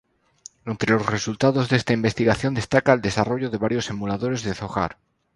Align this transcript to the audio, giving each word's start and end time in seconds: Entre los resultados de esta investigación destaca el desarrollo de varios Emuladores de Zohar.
Entre 0.65 0.89
los 0.93 1.05
resultados 1.05 1.69
de 1.69 1.75
esta 1.77 1.93
investigación 1.93 2.55
destaca 2.55 2.91
el 2.91 3.01
desarrollo 3.01 3.51
de 3.51 3.59
varios 3.59 3.87
Emuladores 3.91 4.41
de 4.41 4.55
Zohar. 4.55 4.97